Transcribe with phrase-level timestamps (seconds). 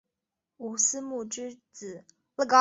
[0.57, 2.03] 吴思穆之子。